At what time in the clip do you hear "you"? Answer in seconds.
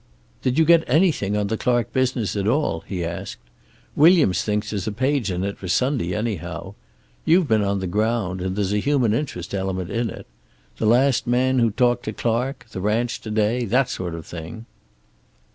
0.57-0.65